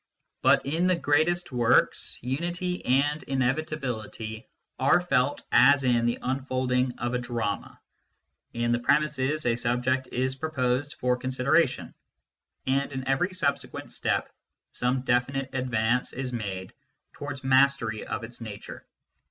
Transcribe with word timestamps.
But 0.41 0.65
in 0.65 0.87
the 0.87 0.95
greatest 0.95 1.51
works, 1.51 2.17
unity 2.21 2.83
and 2.85 3.21
in 3.21 3.41
evitability 3.43 4.45
are 4.79 4.99
felt 4.99 5.43
as 5.51 5.83
in 5.83 6.07
the 6.07 6.17
unfolding 6.23 6.97
of 6.97 7.13
a 7.13 7.19
drama; 7.19 7.79
in 8.51 8.71
the 8.71 8.79
premisses 8.79 9.45
a 9.45 9.55
subject 9.55 10.07
is 10.11 10.33
proposed 10.33 10.95
for 10.95 11.17
consideration, 11.17 11.93
and 12.65 12.91
in 12.91 13.07
every 13.07 13.31
subsequent 13.35 13.91
step 13.91 14.33
some 14.71 15.01
definite 15.01 15.53
advance 15.53 16.13
is 16.13 16.33
made 16.33 16.73
towards 17.13 17.43
mastery 17.43 18.03
of 18.03 18.23
its 18.23 18.41
nature. 18.41 18.83